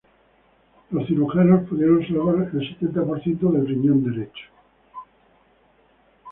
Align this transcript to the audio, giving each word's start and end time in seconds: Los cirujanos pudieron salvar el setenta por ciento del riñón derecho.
Los 0.89 1.05
cirujanos 1.05 1.69
pudieron 1.69 2.01
salvar 2.07 2.49
el 2.51 2.67
setenta 2.67 3.03
por 3.05 3.21
ciento 3.21 3.51
del 3.51 3.67
riñón 3.67 4.03
derecho. 4.03 4.45